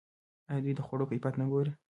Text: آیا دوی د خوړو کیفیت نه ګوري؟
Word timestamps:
آیا 0.49 0.61
دوی 0.63 0.73
د 0.75 0.81
خوړو 0.85 1.09
کیفیت 1.11 1.35
نه 1.41 1.45
ګوري؟ 1.51 1.71